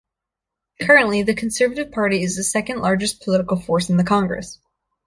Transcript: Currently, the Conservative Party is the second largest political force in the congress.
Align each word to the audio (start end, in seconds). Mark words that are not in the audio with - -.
Currently, 0.81 1.21
the 1.21 1.35
Conservative 1.35 1.91
Party 1.91 2.23
is 2.23 2.35
the 2.35 2.43
second 2.43 2.79
largest 2.79 3.21
political 3.21 3.55
force 3.59 3.87
in 3.91 3.97
the 3.97 4.03
congress. 4.03 4.57